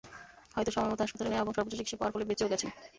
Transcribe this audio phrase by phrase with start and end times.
[0.55, 2.69] হয়তো সময়মতো হাসপাতালে নেওয়া এবং সর্বোচ্চ চিকিৎসা পাওয়ার ফলে বেঁচেও গেছেন।